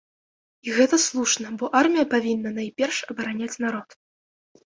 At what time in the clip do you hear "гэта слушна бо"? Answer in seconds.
0.77-1.65